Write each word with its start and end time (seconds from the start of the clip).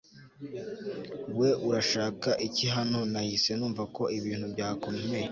we 1.39 1.49
urashaka 1.67 2.29
iki 2.47 2.65
hano 2.75 2.99
nahise 3.11 3.51
numva 3.57 3.83
ko 3.95 4.03
ibintu 4.17 4.45
byakome 4.53 5.01